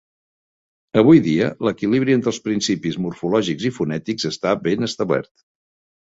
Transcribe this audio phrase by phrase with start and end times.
[0.99, 5.29] Avui dia, l'equilibri entre els principis morfològics i fonètics està ben establert.